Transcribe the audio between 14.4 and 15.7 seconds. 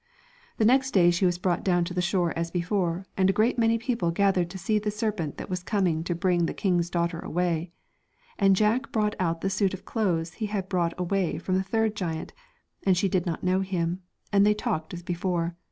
they talked as before.